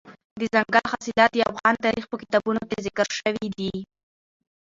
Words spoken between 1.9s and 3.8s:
په کتابونو کې ذکر شوي دي.